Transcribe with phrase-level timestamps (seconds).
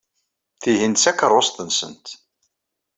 [0.61, 2.07] Tihin d takeṛṛust-nsent.